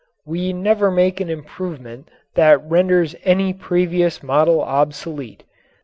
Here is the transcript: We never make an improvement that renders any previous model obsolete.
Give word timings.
We 0.25 0.51
never 0.51 0.89
make 0.89 1.21
an 1.21 1.29
improvement 1.29 2.09
that 2.33 2.67
renders 2.67 3.15
any 3.23 3.53
previous 3.53 4.23
model 4.23 4.59
obsolete. 4.59 5.43